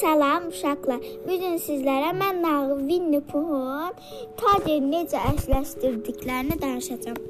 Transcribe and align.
Salam 0.00 0.48
uşaqlar. 0.48 1.00
Bu 1.26 1.38
gün 1.42 1.58
sizlərə 1.66 2.10
mən 2.16 2.42
nağıl 2.42 2.82
Winnie 2.88 3.22
Pooh'un 3.32 3.92
taceri 4.40 4.80
necə 4.88 5.20
əsləşdirdiklərini 5.32 6.58
danışacağam. 6.62 7.20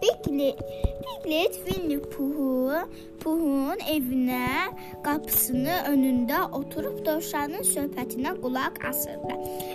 Piglet, 0.00 0.58
Piglet 1.04 1.54
Winnie 1.66 1.98
Pooh'u 1.98 2.82
Pooh'un 3.22 3.80
evinə 3.90 4.70
qapısının 5.06 5.88
önündə 5.92 6.42
oturub 6.58 7.00
dovşanın 7.06 7.64
söhbətinə 7.74 8.36
qulaq 8.42 8.82
asırdı. 8.90 9.34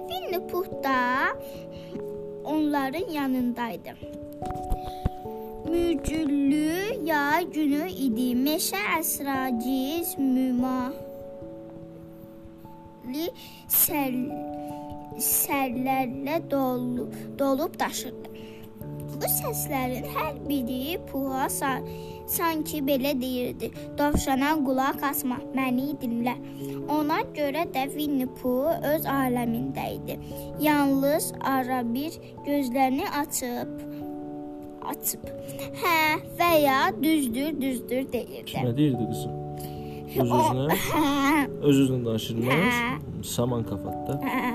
Winnie 0.10 0.48
Pooh 0.48 0.70
da 0.84 0.98
onların 2.44 3.12
yanındaydı. 3.12 3.90
Mücüllü 5.70 7.06
yay 7.06 7.46
günü 7.52 7.90
idi. 7.90 8.32
Meşə 8.36 8.82
əsraciz 9.00 10.18
mümali 13.06 13.30
səl 13.68 14.18
sərlərlə 15.22 16.40
dolu, 16.50 17.10
dolub 17.38 17.78
daşırdı. 17.80 18.30
Bu 19.22 19.28
səslərin 19.30 20.08
hər 20.16 20.38
biri 20.48 20.98
Puha 21.12 21.50
sa 21.50 21.80
sanki 22.28 22.82
belə 22.82 23.14
deyirdi: 23.20 23.72
"Dovşana 23.98 24.56
qulaq 24.66 25.04
asma, 25.04 25.38
məni 25.54 25.94
dinlə." 26.02 26.36
Ona 26.90 27.22
görə 27.36 27.68
də 27.74 27.94
Winnie 27.94 28.28
Pooh 28.42 28.72
öz 28.94 29.06
aləmində 29.06 29.86
idi. 29.98 30.18
Yalnız 30.60 31.34
ara 31.42 31.84
bir 31.84 32.12
gözlərini 32.48 33.06
açıb 33.22 33.70
açıb. 34.82 35.28
Hə 35.84 36.20
və 36.40 36.52
ya 36.64 36.80
düzdür, 37.04 37.62
düzdür 37.62 38.12
deyirdi. 38.12 38.52
Kimə 38.56 38.76
deyirdi 38.78 39.06
qızım? 39.12 39.41
Öz-özünə? 40.20 40.78
Öz-özünə 41.62 42.06
danışırmış. 42.06 42.76
Saman 43.24 43.64
kafatda. 43.64 44.20
Hə. 44.26 44.52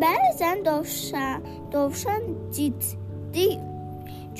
Bəzən 0.00 0.64
dovşan, 0.64 1.44
dovşan 1.72 2.22
ciddi 2.56 3.48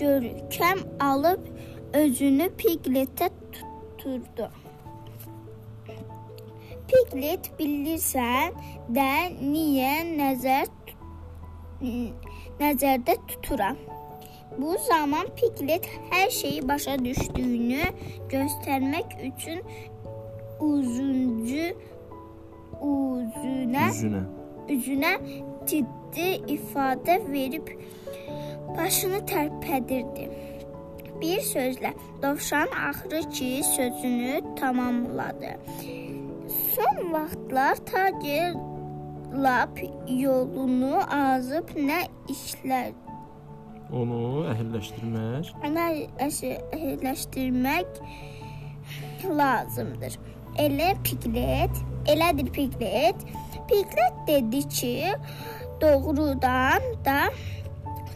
görkəm 0.01 0.81
alıb 1.01 1.45
özünü 1.93 2.49
Pigletə 2.59 3.29
tuturdu. 3.53 4.49
Piglet 6.91 7.51
bilirsən 7.59 8.57
də 8.97 9.11
niyə 9.43 9.93
nəzər 10.17 10.71
nəzərdə 12.61 13.17
tuturam. 13.29 13.77
Bu 14.59 14.75
zaman 14.89 15.29
Piglet 15.37 15.87
hər 16.11 16.31
şeyi 16.35 16.65
başa 16.69 16.97
düşdüyünü 17.05 17.85
göstərmək 18.33 19.15
üçün 19.29 19.63
uzuncu 20.61 21.67
uzunə 22.81 23.87
Üzünə. 23.91 24.23
üzünə 24.69 25.13
ciddi 25.69 26.29
ifadə 26.57 27.19
verib 27.33 27.67
başını 28.77 29.21
tərpədirdi. 29.31 30.29
Bir 31.21 31.41
sözlə 31.45 31.91
dovşan 32.23 32.69
axırı 32.89 33.21
ki 33.31 33.51
sözünü 33.77 34.41
tamamladı. 34.61 35.53
Son 36.75 37.13
vaxtlar 37.13 37.77
tacir 37.77 38.55
lap 39.45 39.79
yolunu 40.09 40.97
azıb 41.11 41.69
nə 41.77 42.01
işlər 42.29 42.93
Onu 43.93 44.47
əhilləşdirmək. 44.53 45.49
ana 45.67 45.87
əhləşdirmək 46.27 47.87
lazımdır. 49.29 50.19
Elə 50.61 50.91
Piglet, 51.05 51.73
elədir 52.11 52.51
Piglet. 52.53 53.23
Piglet 53.71 54.17
dedi 54.27 54.61
ki, 54.69 54.93
doğrudan 55.81 56.85
da 57.05 57.31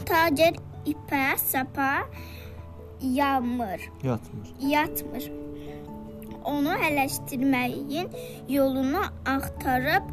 tacir 0.04 0.58
ipə 0.84 1.38
sapa 1.40 2.04
yanmır, 3.00 3.80
Yatmır. 4.02 4.48
yatmır. 4.60 5.30
Onu 6.44 6.74
ələşdirməyin 6.88 8.10
yolunu 8.48 9.00
axtarıb 9.26 10.10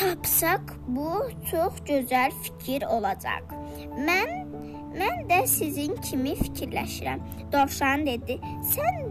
tapsaq 0.00 0.72
bu 0.88 1.10
çox 1.50 1.82
gözəl 1.88 2.32
fikir 2.42 2.86
olacaq. 2.88 3.52
Mən 4.06 4.32
mən 4.96 5.28
də 5.28 5.44
sizin 5.46 5.96
kimi 6.00 6.32
fikirləşirəm. 6.40 7.20
Dovşan 7.52 8.06
dedi. 8.06 8.38
Sən 8.72 9.04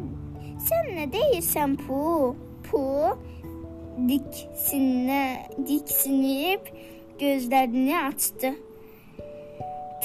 sən 0.61 0.89
nə 0.97 1.05
deyirsən 1.13 1.77
Pu? 1.83 2.35
Pu 2.67 2.83
diksinə 4.09 5.23
diksinib 5.67 6.69
gözlərini 7.21 7.93
açdı. 7.99 8.53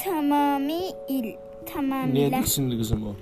Tamamilə 0.03 0.99
Niyə 1.09 1.35
tamamilə. 1.67 2.39
diksindi 2.41 2.77
qızım 2.79 3.07
o? 3.11 3.15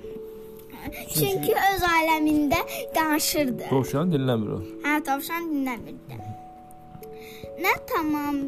Çünki 1.14 1.52
öz 1.52 1.82
aləmində 1.84 2.60
danışırdı. 2.94 3.66
Dovşan 3.70 4.12
dinləmir 4.12 4.52
o. 4.56 4.58
Hə, 4.84 4.94
dovşan 5.08 5.48
dinləmirdi. 5.52 6.18
Nə 7.64 7.72
tamam 7.90 8.38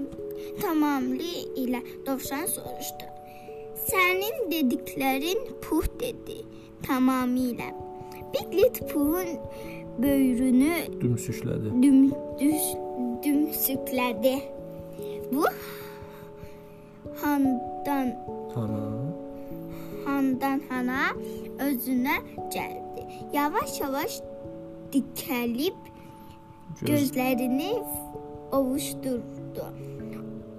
tamamlı 0.62 1.32
ilə 1.64 1.80
dovşan 2.06 2.46
soruşdu. 2.46 3.08
Sənin 3.88 4.46
dediklərin 4.52 5.40
Puh 5.64 5.88
dedi. 6.00 6.44
Tamamilə. 6.86 7.72
Piglet 8.32 8.92
Puhun 8.92 9.28
böyrünü 10.02 11.00
Dümsüklədi. 11.00 11.82
düm 11.82 12.10
düz 12.40 12.76
dümsüklədi. 13.24 14.38
Bu 15.32 15.44
handan 17.22 18.08
Tana. 18.54 18.80
handan 20.06 20.60
hana 20.68 21.02
özünə 21.58 22.16
gəldi. 22.54 23.02
Yavaş-yavaş 23.32 24.20
dikəlib 24.92 25.74
Göz. 26.82 26.90
gözlərini 26.90 27.72
ovuşdurdu. 28.52 29.64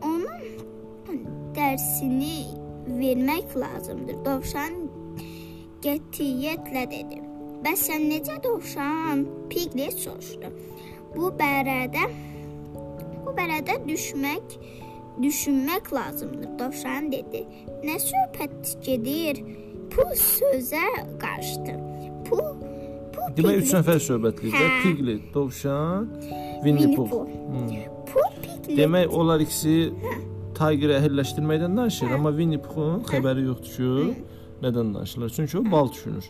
Onun 0.04 0.42
dərsini 1.56 2.38
vermək 2.88 3.56
lazımdır. 3.58 4.16
Dovşan 4.26 4.74
qətiyyətlə 5.84 6.84
dedi. 6.92 7.22
Bəs 7.62 7.88
sən 7.88 8.08
necə 8.10 8.38
dovşan? 8.44 9.26
Piglet 9.52 9.98
soruşdu. 10.02 10.50
Bu 11.16 11.30
barədə 11.40 12.08
bu 13.26 13.34
barədə 13.38 13.76
düşmək 13.88 14.56
düşünmək 15.22 15.92
lazımdır. 15.94 16.56
Dovşan 16.60 17.12
dedi. 17.12 17.44
Nə 17.86 17.98
söhbət 18.02 18.72
gedir? 18.86 19.44
Pu 19.92 20.06
sözə 20.18 20.86
qarışdı. 21.22 21.76
Pu 22.30 22.38
Pu 23.12 23.22
Demək 23.38 23.38
Piglet- 23.38 23.62
üç 23.66 23.74
nəfər 23.76 24.00
söhbətlidir. 24.08 24.58
Hə. 24.58 24.82
Piglet, 24.84 25.34
Dovşan, 25.34 26.08
Winnie 26.64 26.96
Pooh. 26.96 27.10
Pooh. 27.10 27.28
Hmm. 27.28 27.68
Pu 28.10 28.24
Piglet 28.42 28.78
Demək 28.80 29.14
onlar 29.14 29.40
ikisi 29.44 29.92
Tiger'i 30.58 30.96
əhilləşdirməkdən 31.00 31.78
danışır, 31.78 32.12
amma 32.18 32.32
Winnie 32.32 32.62
Pooh'un 32.62 33.04
xəbəri 33.10 33.46
yoxdur 33.50 33.72
ki, 33.76 34.24
nədən 34.62 34.94
danışırlar. 34.94 35.30
Çünki 35.30 35.58
o 35.58 35.72
bal 35.72 35.92
düşünür. 35.92 36.26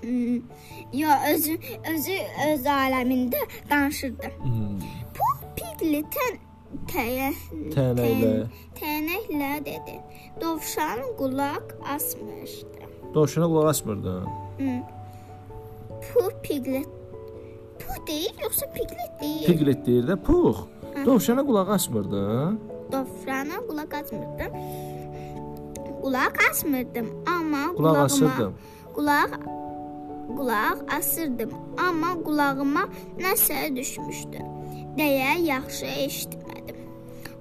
Yo 0.93 1.09
özü 1.33 1.57
özü 1.93 2.17
öz 2.51 2.65
aləmində 2.65 3.41
danışırdı. 3.69 4.31
Hmm. 4.43 4.79
Bu 5.17 5.27
Pigletən 5.57 6.39
təyə 6.91 7.31
Tənəklə. 7.75 8.47
tənəklə 8.79 9.51
dedi. 9.65 9.99
Dovşan 10.41 11.03
qulaq 11.17 11.75
asmışdı. 11.95 12.81
Dovşana 13.13 13.45
qulaq 13.45 13.69
asmırdı. 13.69 14.25
Bu 16.15 16.41
Piglet 16.43 16.87
Bu 17.81 18.07
deyil 18.07 18.35
yoxsa 18.43 18.65
Piglet 18.73 19.21
deyil. 19.21 19.45
Piglet 19.45 19.85
deyir 19.85 20.03
də 20.03 20.15
Pooh. 20.23 20.57
Dovşana 21.05 21.45
qulaq 21.45 21.69
asmırdı. 21.69 22.21
Dovşana 22.91 23.57
qulaq 23.67 23.95
asmırdı. 24.01 24.45
Qulaq 26.11 26.35
asmırdım, 26.51 27.07
amma 27.27 27.75
Qulaq 27.75 27.77
qulağıma 27.77 28.03
asırdım. 28.03 28.55
qulaq 28.95 29.31
qulaq 30.37 30.77
asırdım, 30.97 31.51
amma 31.87 32.09
qulağıma 32.25 32.83
nəsə 33.23 33.75
düşmüşdü. 33.75 34.39
deyə 34.97 35.39
yaxşı 35.51 35.85
eşitmədim. 35.85 36.77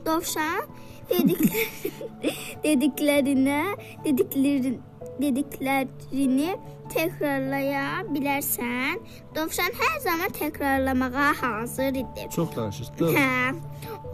Dovşan 0.07 0.63
dedikləri 1.11 1.91
dediklərinə 2.65 3.61
dediklərin 4.05 4.79
dediklərini 5.23 6.55
təkrarlaya 6.91 7.85
bilərsən. 8.11 9.01
Dovşan 9.37 9.77
hər 9.81 9.99
zaman 10.05 10.33
təkrarlamağa 10.39 11.33
hazır 11.41 12.01
idi. 12.03 12.27
Çox 12.35 12.57
danışırdı. 12.57 13.11
Hə. 13.17 13.55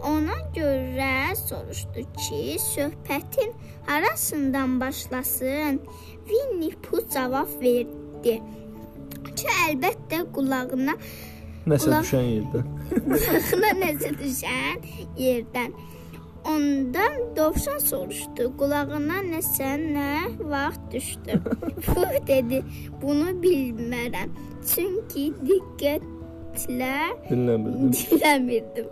Ona 0.05 0.35
görə 0.55 1.35
soruşdu 1.47 2.03
ki, 2.19 2.41
söhbətin 2.61 3.53
harasından 3.85 4.79
başlasın? 4.81 5.79
Winnie 6.27 6.75
Pooh 6.85 7.01
cavab 7.13 7.49
verdi. 7.61 8.37
Ki 9.37 9.49
əlbəttə 9.69 10.23
qulağına 10.35 10.93
Nəsə 11.67 11.83
Qulaq- 11.89 12.05
düşən 12.05 12.27
yerdə. 12.31 12.61
qulağına 13.49 13.71
nəsə 13.81 14.13
düşən 14.21 14.85
yerdən. 15.19 15.73
Ondan 16.47 17.15
dovşan 17.35 17.79
soruşdu. 17.83 18.45
Qulağına 18.59 19.19
nəsə 19.31 19.69
nə 19.95 20.11
vaxt 20.51 20.81
düşdü? 20.93 21.33
Puh 21.85 22.13
dedi. 22.27 22.61
Bunu 23.01 23.33
bilmərəm. 23.43 24.31
Çünki 24.75 25.25
diqqətlə 25.47 26.93
Dinləmirdim. 27.29 27.91
dinləmirdim. 27.97 28.87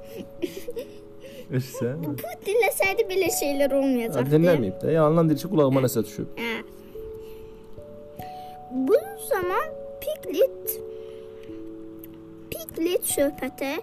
Eşsən? 1.60 2.04
Puh 2.20 2.36
dinləsəydi 2.48 3.08
belə 3.12 3.30
şeylər 3.40 3.78
olmayacaqdı. 3.80 4.36
Dinləməyib 4.36 4.78
də. 4.84 4.92
Yalandan 4.98 5.30
deyir 5.32 5.44
ki, 5.46 5.52
qulağıma 5.54 5.86
nəsə 5.86 6.04
düşüb. 6.08 6.36
Hə. 6.42 6.56
Bu 8.90 8.98
zaman 9.30 9.68
Piglet 10.04 10.74
Piglet 12.52 13.04
söhbətə 13.16 13.76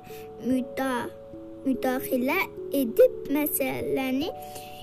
müda 0.44 0.90
müdaxilə 1.66 2.38
edib 2.72 3.30
məsələni 3.32 4.30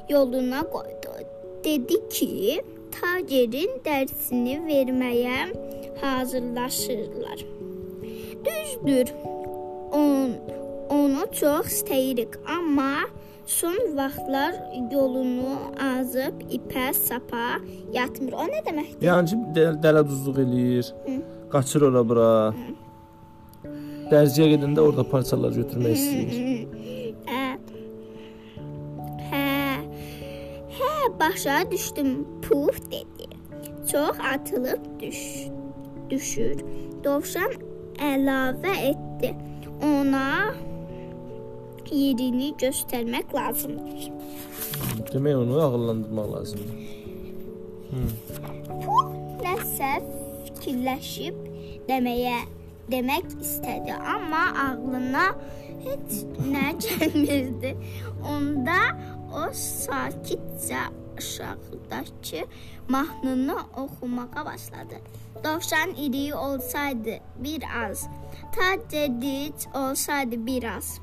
yoluna 0.09 0.63
qoydu. 0.73 1.15
Dedi 1.63 1.97
ki, 2.13 2.61
tacirin 2.95 3.79
dərsini 3.85 4.59
verməyə 4.67 5.39
hazırlaşırlar. 6.01 7.45
Düzdür. 8.45 9.13
On, 9.91 10.35
onu 10.89 11.25
çox 11.33 11.67
istəyirik, 11.73 12.37
amma 12.47 13.07
son 13.45 13.77
vaxtlar 13.97 14.53
yolunu 14.91 15.57
azıb 15.81 16.43
ipə 16.53 16.91
sapa 16.93 17.57
yatmır. 17.93 18.37
O 18.37 18.45
nə 18.51 18.61
deməkdir? 18.67 19.01
Yəni 19.09 19.31
ki, 19.31 19.39
dəl 19.57 19.79
dələduzluq 19.83 20.43
eləyir. 20.45 20.93
Qaçır 21.51 21.89
ora 21.89 22.05
bura. 22.05 22.29
Dərziyə 24.09 24.53
gedəndə 24.55 24.85
orada 24.85 25.05
parçalar 25.05 25.53
götürmək 25.57 25.97
istəyir. 25.97 26.48
Başa 31.29 31.71
düşdüm. 31.71 32.27
Puf 32.41 32.91
dedi. 32.91 33.29
Çox 33.91 34.15
atılıb 34.33 34.99
düş 34.99 35.47
düşür. 36.09 36.59
Dovşan 37.03 37.51
əlavə 38.01 38.73
etdi. 38.91 39.35
Ona 39.83 40.53
yerini 41.91 42.53
göstərmək 42.61 43.33
lazımdır. 43.35 44.09
Demək 45.13 45.35
onu 45.37 45.61
ağıllandırmaq 45.61 46.31
lazımdır. 46.33 46.79
Puf 48.81 49.13
nəsə 49.45 49.91
fikirləşib 50.47 51.37
deməyə 51.89 52.39
demək 52.89 53.37
istədi, 53.37 53.93
amma 53.93 54.47
ağlına 54.65 55.27
heç 55.85 56.23
nə 56.49 56.71
gəlmirdi. 56.85 57.75
Onda 58.25 58.79
o 59.29 59.45
sakitcə 59.53 60.87
aşağıdakı 61.19 62.48
mahnını 62.89 63.57
oxumağa 63.77 64.45
başladı. 64.45 64.95
Dovşan 65.44 65.89
iri 65.95 66.36
olsaydı 66.36 67.13
bir 67.38 67.63
az, 67.86 68.07
tacedic 68.56 69.69
olsaydı 69.74 70.45
biraz. 70.45 71.00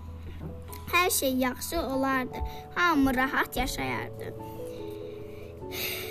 Hər 0.93 1.11
şey 1.11 1.35
yaxşı 1.35 1.81
olardı. 1.81 2.39
Hamı 2.75 3.15
rahat 3.15 3.57
yaşayardı. 3.57 4.35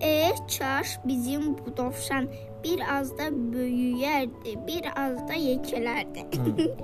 E, 0.00 0.32
kaş 0.58 0.98
bizim 1.04 1.58
bu 1.58 1.76
dovşan 1.76 2.28
bir 2.64 2.80
az 2.98 3.18
da 3.18 3.28
böyüyərdi, 3.52 4.66
bir 4.66 4.84
az 4.96 5.28
da 5.28 5.34
yekələrdi. 5.34 6.20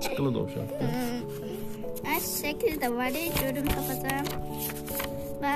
Çıxılı 0.01 0.33
dovşan. 0.33 0.63
Ay 2.11 2.17
şəkil 2.17 2.79
də 2.81 2.89
var, 2.95 3.13
e, 3.13 3.27
görüm 3.41 3.67
tapacağam. 3.67 4.25
Və 5.43 5.55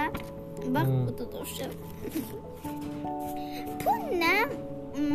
bax 0.74 0.86
Hmm. 0.86 1.08
bu 1.08 1.18
da 1.18 1.32
dovşan. 1.32 1.72
bu 3.86 3.94
nə 4.22 4.38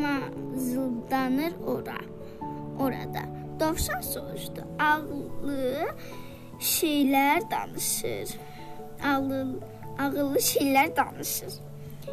mazıldanır 0.04 1.52
ora. 1.66 1.98
Orada. 2.80 3.22
Dovşan 3.60 4.00
soruşdu. 4.00 4.64
Ağıllı 4.78 5.86
şeylər 6.60 7.50
danışır. 7.50 8.28
Ağıllı 9.04 9.60
ağıllı 9.98 10.38
şeylər 10.38 10.96
danışır. 10.96 11.52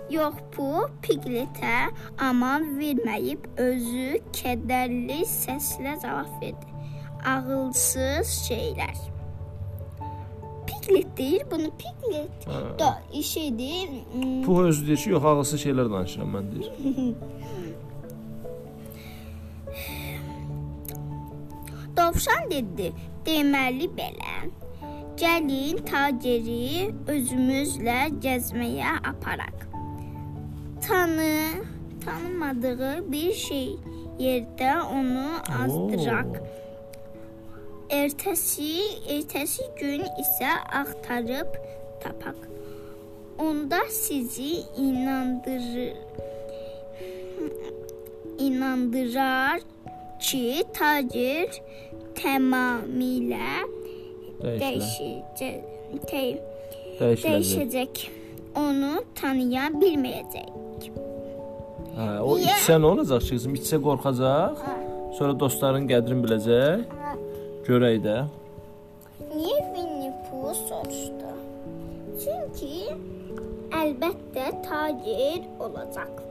Yox 0.10 0.34
bu 0.58 0.88
Pigletə 1.04 1.90
aman 2.20 2.64
verməyib 2.80 3.44
özü 3.58 4.20
kədərli 4.36 5.22
səslə 5.28 5.98
cavab 6.02 6.42
verdi. 6.42 6.68
Ağılsız 7.26 8.28
şeylər. 8.48 8.98
Piglet 10.88 11.18
deyir 11.18 11.44
bunu 11.52 11.72
Piglet 11.78 12.48
Ha. 12.48 12.80
da 12.80 13.02
hmm, 14.14 14.48
Bu 14.48 14.64
özü 14.64 14.88
deyir 14.88 14.98
ki, 14.98 15.10
yox 15.10 15.24
ağılsız 15.24 15.62
şeylər 15.66 15.92
danışıram 15.94 16.36
mən 16.36 16.52
deyir. 16.52 16.72
Dovşan 21.98 22.52
dedi, 22.52 22.94
deməli 23.26 23.90
belə. 23.98 24.36
Gəlin 25.18 25.78
taciri 25.86 26.94
özümüzlə 27.10 28.00
gəzməyə 28.24 28.92
aparaq. 29.12 29.66
Tanı, 30.88 31.38
tanımadığı 32.06 33.12
bir 33.12 33.34
şey 33.34 33.76
yerdə 34.20 34.82
onu 34.82 35.28
azdıraq. 35.64 36.32
Ertəsi, 37.88 38.74
ertəsi 39.08 39.64
gün 39.80 40.04
isə 40.20 40.50
axtarıb 40.76 41.54
tapaq. 42.04 42.36
Onda 43.40 43.80
sizi 43.90 44.66
inandırır 44.78 45.94
inandırar 48.40 49.62
ki, 50.20 50.64
tacir 50.76 51.62
tamamilə 52.18 53.64
dəyişəcək. 54.44 55.58
Dəyişəcək. 57.00 58.04
Onu 58.58 59.04
tanıya 59.16 59.70
bilməyəcək. 59.80 60.48
Hə, 61.98 62.08
o 62.20 62.36
Niyə? 62.36 62.52
içsə 62.52 62.76
nə 62.82 62.92
olacaq 62.92 63.24
ki, 63.24 63.36
qızım? 63.38 63.56
İçsə 63.62 63.80
qorxacaq. 63.82 64.60
Sonra 65.18 65.40
dostların 65.40 65.88
qədrini 65.90 66.26
biləcək. 66.26 66.97
Görək 67.68 67.98
də. 68.00 68.14
Niyə 69.28 69.56
Winnie 69.74 70.14
Pooh 70.30 70.54
soruşdu? 70.56 71.32
Çünki 72.22 72.94
əlbəttə 73.76 74.46
tacir 74.64 75.44
olacaq. 75.60 76.22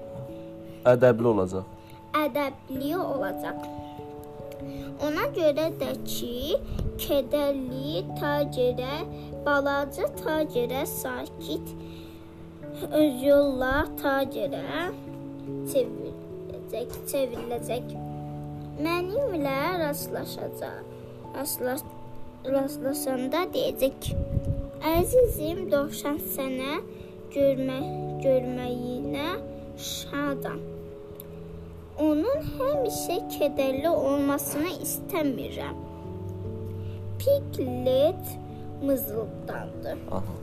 Ədəbli 0.89 1.29
olacaq. 1.33 1.75
ədəbli 2.23 2.95
olacaq. 2.97 3.69
Ona 5.05 5.27
görə 5.37 5.67
də 5.83 5.91
ki, 6.09 6.57
kədərli 7.05 8.01
tacirə, 8.17 9.05
balaca 9.45 10.09
tacirə 10.23 10.87
sakit 10.89 11.69
öz 13.03 13.23
yolla 13.29 13.85
tacirə 14.01 14.89
çevriləcək, 15.69 17.01
çevriləcək. 17.13 17.97
Mənimlə 18.81 19.61
rastlaşacaq. 19.85 20.96
Rastlaş 21.37 21.83
rastlaşanda 22.53 23.43
deyəcək: 23.55 24.07
"Əzizim 24.93 25.59
dovşan 25.73 26.17
sənə 26.37 26.79
görmə 27.35 27.77
görməyinə 28.25 29.27
şadam." 29.89 30.63
Onun 32.07 32.49
həmişə 32.57 33.19
kədərli 33.35 33.89
olmasını 33.89 34.73
istəmirəm. 34.87 35.77
Piglet 37.21 38.35
mızıldandı. 38.83 39.97
Aha. 40.11 40.35